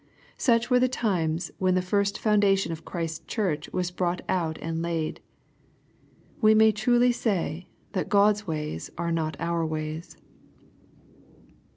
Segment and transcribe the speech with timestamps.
[0.39, 4.81] Such were the times when the first foundation of Christ's church was brought out and
[4.81, 5.19] laid.
[6.41, 10.17] We may truly say, that God's ways are not our ways.